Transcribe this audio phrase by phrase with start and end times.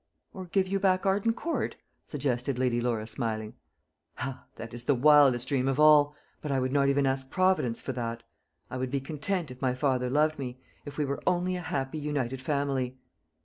[0.33, 1.75] "Or give you back Arden Court?"
[2.07, 3.53] suggested Lady Laura, smiling.
[4.17, 6.15] "Ah, that is the wildest dream of all!
[6.41, 8.23] But I would not even ask Providence for that.
[8.71, 11.99] I would be content, if my father loved me; if we were only a happy
[11.99, 12.97] united family."